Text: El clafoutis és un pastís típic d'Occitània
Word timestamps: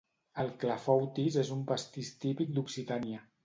El 0.43 0.47
clafoutis 0.63 1.39
és 1.43 1.53
un 1.59 1.63
pastís 1.69 2.13
típic 2.27 2.59
d'Occitània 2.59 3.25